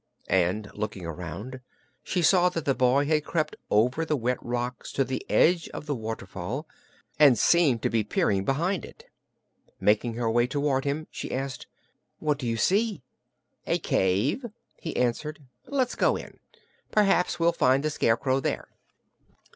and 0.29 0.71
looking 0.73 1.05
around 1.05 1.59
she 2.03 2.23
saw 2.23 2.49
that 2.49 2.65
the 2.65 2.73
boy 2.73 3.05
had 3.05 3.23
crept 3.23 3.55
over 3.69 4.03
the 4.03 4.17
wet 4.17 4.39
rocks 4.41 4.91
to 4.91 5.03
the 5.03 5.23
edge 5.29 5.69
of 5.75 5.85
the 5.85 5.93
waterfall 5.93 6.67
and 7.19 7.37
seemed 7.37 7.83
to 7.83 7.87
be 7.91 8.03
peering 8.03 8.43
behind 8.43 8.83
it. 8.83 9.05
Making 9.79 10.15
her 10.15 10.27
way 10.27 10.47
toward 10.47 10.85
him, 10.85 11.05
she 11.11 11.31
asked: 11.31 11.67
"What 12.17 12.39
do 12.39 12.47
you 12.47 12.57
see?" 12.57 13.03
"A 13.67 13.77
cave," 13.77 14.43
he 14.79 14.95
answered. 14.97 15.43
"Let's 15.67 15.93
go 15.93 16.15
in. 16.15 16.39
P'r'aps 16.91 17.37
we'll 17.37 17.51
find 17.53 17.83
the 17.83 17.91
Scarecrow 17.91 18.39
there." 18.39 18.69